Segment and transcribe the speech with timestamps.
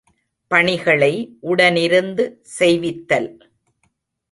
[0.51, 1.11] பணிகளை
[1.41, 2.25] உடனிருந்து
[2.59, 3.31] செய்வித்தல்.